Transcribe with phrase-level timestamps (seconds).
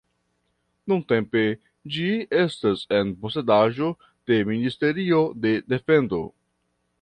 [0.93, 1.43] Nuntempe
[1.97, 2.07] ĝi
[2.45, 3.91] estas en posedaĵo
[4.33, 6.23] de Ministerio de defendo.